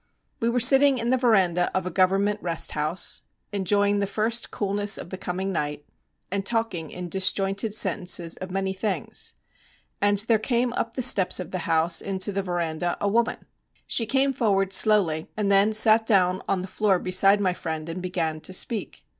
[0.39, 3.21] We were sitting in the veranda of a Government rest house,
[3.53, 5.85] enjoying the first coolness of the coming night,
[6.31, 9.35] and talking in disjointed sentences of many things;
[10.01, 13.45] and there came up the steps of the house into the veranda a woman.
[13.85, 18.01] She came forward slowly, and then sat down on the floor beside my friend, and
[18.01, 19.05] began to speak.